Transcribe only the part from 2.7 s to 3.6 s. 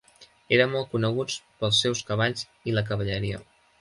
i la cavalleria.